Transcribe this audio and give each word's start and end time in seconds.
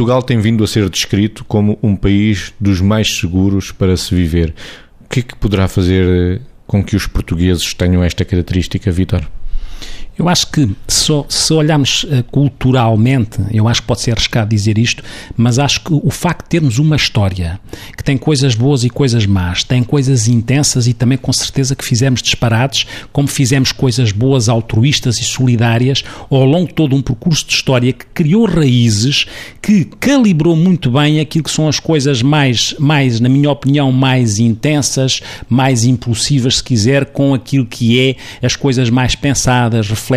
Portugal 0.00 0.22
tem 0.22 0.40
vindo 0.40 0.64
a 0.64 0.66
ser 0.66 0.88
descrito 0.88 1.44
como 1.44 1.78
um 1.82 1.94
país 1.94 2.54
dos 2.58 2.80
mais 2.80 3.18
seguros 3.18 3.70
para 3.70 3.94
se 3.98 4.14
viver. 4.14 4.54
O 5.04 5.08
que 5.10 5.20
é 5.20 5.22
que 5.22 5.36
poderá 5.36 5.68
fazer 5.68 6.40
com 6.66 6.82
que 6.82 6.96
os 6.96 7.06
portugueses 7.06 7.74
tenham 7.74 8.02
esta 8.02 8.24
característica, 8.24 8.90
Vitor? 8.90 9.20
Eu 10.20 10.28
acho 10.28 10.48
que 10.48 10.68
se, 10.86 11.10
se 11.30 11.52
olharmos 11.54 12.04
uh, 12.04 12.22
culturalmente, 12.30 13.38
eu 13.50 13.66
acho 13.66 13.80
que 13.80 13.86
pode 13.86 14.02
ser 14.02 14.10
arriscado 14.10 14.50
dizer 14.50 14.76
isto, 14.76 15.02
mas 15.34 15.58
acho 15.58 15.80
que 15.80 15.94
o 15.94 16.10
facto 16.10 16.42
de 16.42 16.50
termos 16.50 16.78
uma 16.78 16.94
história 16.94 17.58
que 17.96 18.04
tem 18.04 18.18
coisas 18.18 18.54
boas 18.54 18.84
e 18.84 18.90
coisas 18.90 19.24
más, 19.24 19.64
tem 19.64 19.82
coisas 19.82 20.28
intensas 20.28 20.86
e 20.86 20.92
também 20.92 21.16
com 21.16 21.32
certeza 21.32 21.74
que 21.74 21.82
fizemos 21.82 22.20
disparates, 22.20 22.86
como 23.10 23.26
fizemos 23.28 23.72
coisas 23.72 24.12
boas, 24.12 24.50
altruístas 24.50 25.18
e 25.20 25.24
solidárias 25.24 26.04
ao 26.30 26.44
longo 26.44 26.68
de 26.68 26.74
todo 26.74 26.94
um 26.94 27.00
percurso 27.00 27.46
de 27.46 27.54
história 27.54 27.90
que 27.90 28.04
criou 28.12 28.44
raízes, 28.44 29.24
que 29.62 29.86
calibrou 29.86 30.54
muito 30.54 30.90
bem 30.90 31.18
aquilo 31.18 31.44
que 31.44 31.50
são 31.50 31.66
as 31.66 31.80
coisas 31.80 32.20
mais, 32.20 32.74
mais 32.78 33.20
na 33.20 33.28
minha 33.30 33.50
opinião, 33.50 33.90
mais 33.90 34.38
intensas, 34.38 35.22
mais 35.48 35.84
impulsivas, 35.84 36.58
se 36.58 36.64
quiser, 36.64 37.06
com 37.06 37.32
aquilo 37.32 37.64
que 37.64 37.98
é 37.98 38.16
as 38.46 38.54
coisas 38.54 38.90
mais 38.90 39.14
pensadas, 39.14 39.88
refletidas 39.88 40.09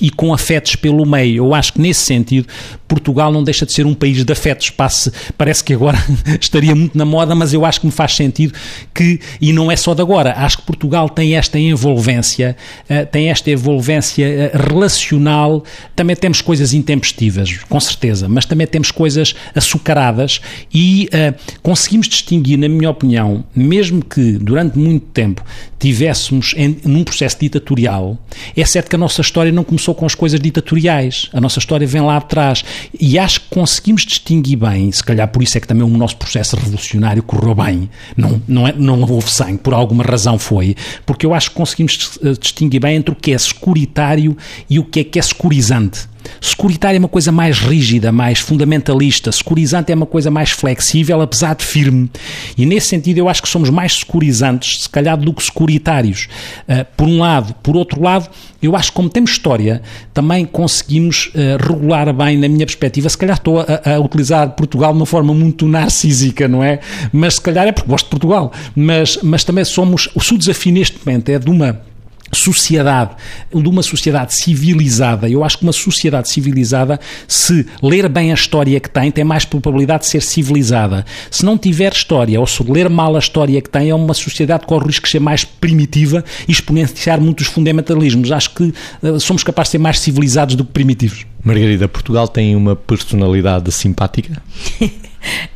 e 0.00 0.10
com 0.10 0.32
afetos 0.32 0.76
pelo 0.76 1.04
meio. 1.06 1.36
Eu 1.36 1.54
acho 1.54 1.72
que 1.72 1.80
nesse 1.80 2.00
sentido 2.00 2.46
Portugal 2.86 3.32
não 3.32 3.42
deixa 3.42 3.66
de 3.66 3.72
ser 3.72 3.86
um 3.86 3.94
país 3.94 4.24
de 4.24 4.32
afetos. 4.32 4.70
Passe, 4.70 5.12
parece 5.36 5.62
que 5.62 5.74
agora 5.74 5.98
estaria 6.40 6.74
muito 6.74 6.96
na 6.96 7.04
moda, 7.04 7.34
mas 7.34 7.52
eu 7.52 7.64
acho 7.64 7.80
que 7.80 7.86
me 7.86 7.92
faz 7.92 8.14
sentido 8.14 8.54
que, 8.94 9.20
e 9.40 9.52
não 9.52 9.70
é 9.70 9.76
só 9.76 9.94
de 9.94 10.02
agora, 10.02 10.34
acho 10.36 10.58
que 10.58 10.62
Portugal 10.64 11.08
tem 11.08 11.36
esta 11.36 11.58
envolvência, 11.58 12.56
uh, 12.88 13.06
tem 13.06 13.28
esta 13.28 13.50
envolvência 13.50 14.52
uh, 14.54 14.72
relacional. 14.72 15.64
Também 15.94 16.16
temos 16.16 16.40
coisas 16.40 16.72
intempestivas, 16.72 17.58
com 17.68 17.80
certeza, 17.80 18.28
mas 18.28 18.44
também 18.44 18.66
temos 18.66 18.90
coisas 18.90 19.34
açucaradas 19.54 20.40
e 20.72 21.08
uh, 21.12 21.58
conseguimos 21.62 22.08
distinguir, 22.08 22.58
na 22.58 22.68
minha 22.68 22.90
opinião, 22.90 23.44
mesmo 23.54 24.04
que 24.04 24.32
durante 24.32 24.78
muito 24.78 25.06
tempo 25.06 25.44
tivéssemos 25.78 26.54
em, 26.56 26.76
num 26.84 27.04
processo 27.04 27.38
ditatorial, 27.40 28.18
é 28.56 28.64
certo 28.64 28.88
que 28.88 28.96
a 28.96 28.98
nossa 29.06 29.20
história 29.20 29.52
não 29.52 29.62
começou 29.62 29.94
com 29.94 30.04
as 30.04 30.16
coisas 30.16 30.40
ditatoriais. 30.40 31.30
A 31.32 31.40
nossa 31.40 31.60
história 31.60 31.86
vem 31.86 32.02
lá 32.02 32.16
atrás. 32.16 32.64
E 32.98 33.16
acho 33.16 33.42
que 33.42 33.46
conseguimos 33.50 34.04
distinguir 34.04 34.58
bem, 34.58 34.90
se 34.90 35.02
calhar 35.02 35.28
por 35.28 35.44
isso 35.44 35.56
é 35.56 35.60
que 35.60 35.68
também 35.68 35.84
o 35.84 35.88
nosso 35.96 36.16
processo 36.16 36.56
revolucionário 36.56 37.22
correu 37.22 37.54
bem. 37.54 37.88
Não, 38.16 38.42
não, 38.48 38.66
é, 38.66 38.72
não 38.72 39.00
houve 39.02 39.30
sangue, 39.30 39.58
por 39.58 39.74
alguma 39.74 40.02
razão 40.02 40.40
foi. 40.40 40.74
Porque 41.06 41.24
eu 41.24 41.32
acho 41.32 41.50
que 41.50 41.56
conseguimos 41.56 42.18
eh, 42.20 42.32
distinguir 42.32 42.80
bem 42.80 42.96
entre 42.96 43.12
o 43.12 43.14
que 43.14 43.32
é 43.32 43.38
securitário 43.38 44.36
e 44.68 44.80
o 44.80 44.84
que 44.84 45.00
é 45.00 45.04
que 45.04 45.20
é 45.20 45.22
securizante. 45.22 46.08
Securitário 46.40 46.96
é 46.96 46.98
uma 46.98 47.08
coisa 47.08 47.32
mais 47.32 47.58
rígida, 47.58 48.12
mais 48.12 48.38
fundamentalista. 48.38 49.30
Securizante 49.32 49.92
é 49.92 49.94
uma 49.94 50.06
coisa 50.06 50.30
mais 50.30 50.50
flexível, 50.50 51.20
apesar 51.20 51.54
de 51.54 51.64
firme. 51.64 52.10
E 52.56 52.64
nesse 52.66 52.88
sentido 52.88 53.18
eu 53.18 53.28
acho 53.28 53.42
que 53.42 53.48
somos 53.48 53.70
mais 53.70 53.98
securizantes, 53.98 54.82
se 54.82 54.88
calhar, 54.88 55.16
do 55.16 55.32
que 55.32 55.42
securitários. 55.42 56.28
Uh, 56.68 56.86
por 56.96 57.06
um 57.08 57.18
lado. 57.18 57.54
Por 57.62 57.76
outro 57.76 58.02
lado, 58.02 58.28
eu 58.62 58.74
acho 58.74 58.90
que 58.90 58.96
como 58.96 59.08
temos 59.08 59.30
história, 59.30 59.82
também 60.12 60.44
conseguimos 60.44 61.26
uh, 61.34 61.62
regular 61.62 62.12
bem, 62.12 62.36
na 62.38 62.48
minha 62.48 62.66
perspectiva. 62.66 63.08
Se 63.08 63.18
calhar 63.18 63.36
estou 63.36 63.60
a, 63.60 63.94
a, 63.94 64.00
utilizar 64.00 64.50
Portugal 64.50 64.92
de 64.92 64.98
uma 64.98 65.06
forma 65.06 65.34
muito 65.34 65.66
narcísica, 65.66 66.48
não 66.48 66.62
é? 66.62 66.80
Mas 67.12 67.34
se 67.34 67.40
calhar 67.40 67.66
é 67.66 67.72
porque 67.72 67.88
gosto 67.88 68.06
de 68.06 68.10
Portugal. 68.10 68.52
Mas, 68.74 69.18
mas 69.22 69.44
também 69.44 69.64
somos. 69.64 70.08
O 70.14 70.20
seu 70.20 70.36
desafio 70.36 70.72
neste 70.72 70.98
momento 71.04 71.28
é 71.28 71.38
de 71.38 71.50
uma 71.50 71.80
sociedade, 72.32 73.16
de 73.52 73.68
uma 73.68 73.82
sociedade 73.82 74.34
civilizada. 74.34 75.28
Eu 75.28 75.44
acho 75.44 75.58
que 75.58 75.64
uma 75.64 75.72
sociedade 75.72 76.28
civilizada, 76.28 76.98
se 77.26 77.66
ler 77.82 78.08
bem 78.08 78.30
a 78.30 78.34
história 78.34 78.78
que 78.80 78.90
tem, 78.90 79.10
tem 79.10 79.24
mais 79.24 79.44
probabilidade 79.44 80.04
de 80.04 80.08
ser 80.08 80.22
civilizada. 80.22 81.04
Se 81.30 81.44
não 81.44 81.56
tiver 81.56 81.92
história, 81.92 82.38
ou 82.40 82.46
se 82.46 82.62
ler 82.62 82.88
mal 82.88 83.16
a 83.16 83.18
história 83.18 83.60
que 83.60 83.70
tem, 83.70 83.90
é 83.90 83.94
uma 83.94 84.14
sociedade 84.14 84.62
que 84.62 84.66
corre 84.66 84.84
o 84.84 84.86
risco 84.88 85.06
de 85.06 85.12
ser 85.12 85.20
mais 85.20 85.44
primitiva 85.44 86.24
e 86.48 86.52
exponenciar 86.52 87.20
muitos 87.20 87.46
fundamentalismos. 87.46 88.32
Acho 88.32 88.54
que 88.54 88.74
uh, 89.02 89.20
somos 89.20 89.42
capazes 89.42 89.68
de 89.68 89.72
ser 89.72 89.78
mais 89.78 90.00
civilizados 90.00 90.54
do 90.54 90.64
que 90.64 90.72
primitivos. 90.72 91.24
Margarida, 91.44 91.86
Portugal 91.86 92.26
tem 92.26 92.56
uma 92.56 92.74
personalidade 92.74 93.70
simpática? 93.70 94.42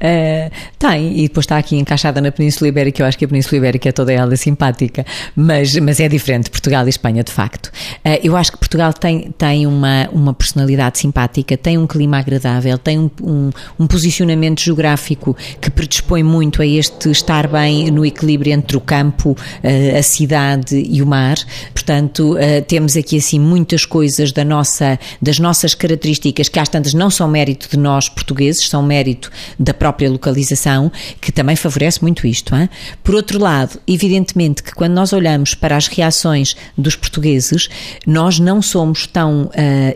Uh, 0.00 0.50
tem, 0.78 1.18
e 1.18 1.22
depois 1.28 1.44
está 1.44 1.58
aqui 1.58 1.76
encaixada 1.76 2.20
na 2.20 2.32
Península 2.32 2.68
Ibérica, 2.68 3.02
eu 3.02 3.06
acho 3.06 3.18
que 3.18 3.24
a 3.24 3.28
Península 3.28 3.58
Ibérica 3.58 3.88
é 3.88 3.92
toda 3.92 4.12
ela 4.12 4.34
simpática, 4.36 5.04
mas, 5.36 5.74
mas 5.76 6.00
é 6.00 6.08
diferente, 6.08 6.50
Portugal 6.50 6.86
e 6.86 6.90
Espanha, 6.90 7.22
de 7.22 7.32
facto. 7.32 7.66
Uh, 7.66 8.18
eu 8.22 8.36
acho 8.36 8.52
que 8.52 8.58
Portugal 8.58 8.92
tem, 8.92 9.30
tem 9.36 9.66
uma, 9.66 10.08
uma 10.12 10.34
personalidade 10.34 10.98
simpática, 10.98 11.56
tem 11.56 11.78
um 11.78 11.86
clima 11.86 12.18
agradável, 12.18 12.78
tem 12.78 12.98
um, 12.98 13.10
um, 13.22 13.50
um 13.78 13.86
posicionamento 13.86 14.60
geográfico 14.60 15.36
que 15.60 15.70
predispõe 15.70 16.22
muito 16.22 16.62
a 16.62 16.66
este 16.66 17.10
estar 17.10 17.46
bem 17.46 17.90
no 17.90 18.04
equilíbrio 18.04 18.52
entre 18.52 18.76
o 18.76 18.80
campo, 18.80 19.30
uh, 19.30 19.98
a 19.98 20.02
cidade 20.02 20.76
e 20.76 21.02
o 21.02 21.06
mar. 21.06 21.36
Portanto, 21.72 22.36
temos 22.66 22.96
aqui 22.96 23.18
assim 23.18 23.38
muitas 23.38 23.84
coisas 23.84 24.32
da 24.32 24.44
nossa, 24.44 24.98
das 25.20 25.38
nossas 25.38 25.74
características 25.74 26.48
que 26.48 26.58
às 26.58 26.68
tantas 26.68 26.94
não 26.94 27.10
são 27.10 27.28
mérito 27.28 27.68
de 27.70 27.76
nós 27.76 28.08
portugueses, 28.08 28.68
são 28.68 28.82
mérito 28.82 29.30
da 29.60 29.74
própria 29.74 30.10
localização, 30.10 30.90
que 31.20 31.30
também 31.30 31.54
favorece 31.54 32.00
muito 32.00 32.26
isto. 32.26 32.56
Hein? 32.56 32.70
Por 33.04 33.14
outro 33.14 33.38
lado, 33.38 33.78
evidentemente 33.86 34.62
que 34.62 34.74
quando 34.74 34.94
nós 34.94 35.12
olhamos 35.12 35.52
para 35.52 35.76
as 35.76 35.86
reações 35.86 36.56
dos 36.78 36.96
portugueses, 36.96 37.68
nós 38.06 38.40
não 38.40 38.62
somos 38.62 39.06
tão 39.06 39.42
uh, 39.44 39.50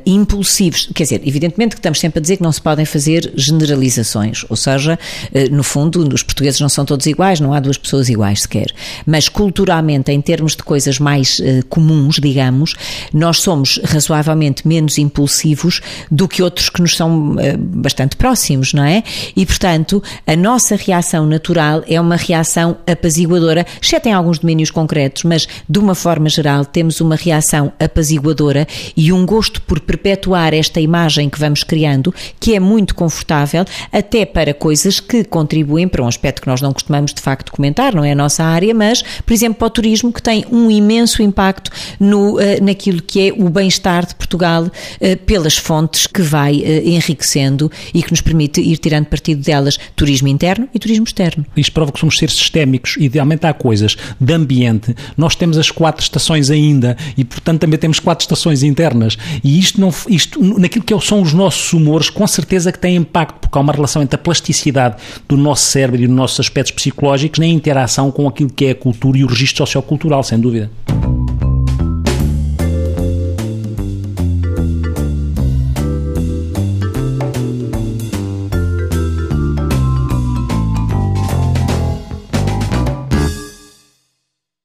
impulsivos. 0.04 0.90
Quer 0.94 1.04
dizer, 1.04 1.22
evidentemente 1.24 1.76
que 1.76 1.78
estamos 1.78 1.98
sempre 1.98 2.18
a 2.18 2.22
dizer 2.22 2.36
que 2.36 2.42
não 2.42 2.52
se 2.52 2.60
podem 2.60 2.84
fazer 2.84 3.32
generalizações, 3.34 4.44
ou 4.50 4.56
seja, 4.56 4.98
uh, 5.32 5.54
no 5.54 5.62
fundo, 5.62 6.06
os 6.14 6.22
portugueses 6.22 6.60
não 6.60 6.68
são 6.68 6.84
todos 6.84 7.06
iguais, 7.06 7.40
não 7.40 7.54
há 7.54 7.60
duas 7.60 7.78
pessoas 7.78 8.10
iguais 8.10 8.42
sequer. 8.42 8.66
Mas 9.06 9.30
culturalmente, 9.30 10.12
em 10.12 10.20
termos 10.20 10.54
de 10.54 10.62
coisas 10.62 10.98
mais 10.98 11.38
uh, 11.38 11.64
comuns, 11.70 12.16
digamos, 12.16 12.74
nós 13.14 13.38
somos 13.40 13.80
razoavelmente 13.82 14.68
menos 14.68 14.98
impulsivos 14.98 15.80
do 16.10 16.28
que 16.28 16.42
outros 16.42 16.68
que 16.68 16.82
nos 16.82 16.94
são 16.96 17.36
bastante 17.58 18.16
próximos, 18.16 18.74
não 18.74 18.84
é? 18.84 19.02
E, 19.34 19.46
portanto, 19.54 20.02
a 20.26 20.34
nossa 20.34 20.74
reação 20.74 21.26
natural 21.26 21.84
é 21.86 22.00
uma 22.00 22.16
reação 22.16 22.76
apaziguadora, 22.90 23.64
exceto 23.80 24.08
em 24.08 24.12
alguns 24.12 24.40
domínios 24.40 24.68
concretos, 24.68 25.22
mas 25.22 25.46
de 25.68 25.78
uma 25.78 25.94
forma 25.94 26.28
geral 26.28 26.64
temos 26.64 27.00
uma 27.00 27.14
reação 27.14 27.72
apaziguadora 27.78 28.66
e 28.96 29.12
um 29.12 29.24
gosto 29.24 29.62
por 29.62 29.78
perpetuar 29.78 30.52
esta 30.52 30.80
imagem 30.80 31.30
que 31.30 31.38
vamos 31.38 31.62
criando, 31.62 32.12
que 32.40 32.56
é 32.56 32.58
muito 32.58 32.96
confortável, 32.96 33.64
até 33.92 34.26
para 34.26 34.52
coisas 34.52 34.98
que 34.98 35.22
contribuem 35.22 35.86
para 35.86 36.02
um 36.02 36.08
aspecto 36.08 36.42
que 36.42 36.48
nós 36.48 36.60
não 36.60 36.72
costumamos 36.72 37.14
de 37.14 37.22
facto 37.22 37.52
comentar, 37.52 37.94
não 37.94 38.02
é 38.02 38.10
a 38.10 38.16
nossa 38.16 38.42
área, 38.42 38.74
mas, 38.74 39.02
por 39.02 39.32
exemplo, 39.32 39.60
para 39.60 39.66
o 39.68 39.70
turismo, 39.70 40.12
que 40.12 40.20
tem 40.20 40.44
um 40.50 40.68
imenso 40.68 41.22
impacto 41.22 41.70
no, 42.00 42.40
eh, 42.40 42.60
naquilo 42.60 43.00
que 43.00 43.28
é 43.28 43.32
o 43.32 43.48
bem-estar 43.48 44.04
de 44.04 44.16
Portugal 44.16 44.68
eh, 45.00 45.14
pelas 45.14 45.56
fontes 45.56 46.08
que 46.08 46.22
vai 46.22 46.60
eh, 46.60 46.82
enriquecendo 46.88 47.70
e 47.94 48.02
que 48.02 48.10
nos 48.10 48.20
permite 48.20 48.60
ir 48.60 48.78
tirando 48.78 49.06
partido 49.06 49.43
delas 49.44 49.78
turismo 49.94 50.28
interno 50.28 50.68
e 50.74 50.78
turismo 50.78 51.04
externo. 51.04 51.44
Isto 51.56 51.72
prova 51.72 51.92
que 51.92 52.00
somos 52.00 52.18
seres 52.18 52.34
sistémicos. 52.34 52.96
Idealmente 52.98 53.46
há 53.46 53.52
coisas 53.52 53.96
de 54.20 54.32
ambiente. 54.32 54.94
Nós 55.16 55.34
temos 55.34 55.56
as 55.58 55.70
quatro 55.70 56.02
estações 56.02 56.50
ainda 56.50 56.96
e, 57.16 57.24
portanto, 57.24 57.60
também 57.60 57.78
temos 57.78 58.00
quatro 58.00 58.24
estações 58.24 58.62
internas. 58.62 59.16
E 59.42 59.58
isto, 59.58 59.80
não, 59.80 59.92
isto 60.08 60.42
naquilo 60.58 60.84
que 60.84 61.00
são 61.00 61.22
os 61.22 61.32
nossos 61.32 61.72
humores, 61.72 62.10
com 62.10 62.26
certeza 62.26 62.72
que 62.72 62.78
tem 62.78 62.96
impacto, 62.96 63.38
porque 63.40 63.56
há 63.56 63.60
uma 63.60 63.72
relação 63.72 64.02
entre 64.02 64.16
a 64.16 64.18
plasticidade 64.18 64.96
do 65.28 65.36
nosso 65.36 65.66
cérebro 65.66 66.02
e 66.02 66.06
dos 66.06 66.16
nossos 66.16 66.40
aspectos 66.40 66.72
psicológicos 66.72 67.38
na 67.38 67.46
interação 67.46 68.10
com 68.10 68.26
aquilo 68.26 68.50
que 68.50 68.66
é 68.66 68.70
a 68.70 68.74
cultura 68.74 69.18
e 69.18 69.24
o 69.24 69.26
registro 69.26 69.58
sociocultural, 69.58 70.22
sem 70.22 70.38
dúvida. 70.38 70.70